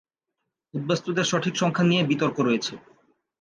উদ্বাস্তুদের 0.73 1.29
সঠিক 1.31 1.53
সংখ্যা 1.57 1.85
নিয়ে 1.85 2.03
বিতর্ক 2.03 2.37
রয়েছে। 2.39 2.73